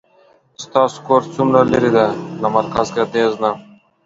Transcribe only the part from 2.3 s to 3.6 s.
له مرکز ګردیز نه